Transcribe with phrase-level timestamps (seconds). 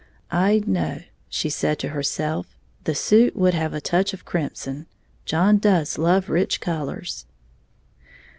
[0.31, 0.99] "I'd know,"
[1.29, 4.87] she said to herself, "the suit would have a touch of crimson
[5.25, 7.27] John does love rich colors!"